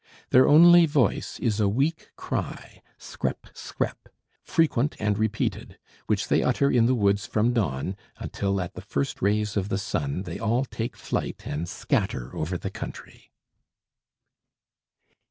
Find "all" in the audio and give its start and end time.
10.39-10.65